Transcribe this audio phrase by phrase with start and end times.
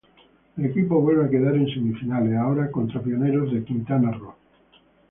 [0.57, 4.33] El equipo vuelve a quedar en semifinales, ahora contra Pioneros de Quintana Roo.